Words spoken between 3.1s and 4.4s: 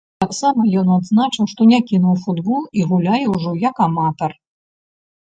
ўжо як аматар.